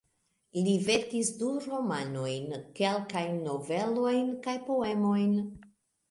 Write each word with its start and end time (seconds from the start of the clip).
Li 0.67 0.71
verkis 0.85 1.27
du 1.41 1.49
romanojn, 1.65 2.55
kelkajn 2.79 3.35
novelojn 3.49 4.31
kaj 4.47 4.55
poemojn. 4.71 5.37